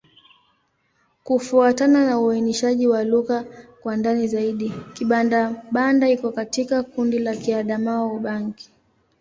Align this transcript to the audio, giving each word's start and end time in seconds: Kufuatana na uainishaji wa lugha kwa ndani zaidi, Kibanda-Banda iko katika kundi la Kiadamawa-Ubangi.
Kufuatana 1.23 2.05
na 2.05 2.19
uainishaji 2.19 2.87
wa 2.87 3.03
lugha 3.03 3.45
kwa 3.81 3.97
ndani 3.97 4.27
zaidi, 4.27 4.73
Kibanda-Banda 4.93 6.09
iko 6.09 6.31
katika 6.31 6.83
kundi 6.83 7.19
la 7.19 7.35
Kiadamawa-Ubangi. 7.35 8.69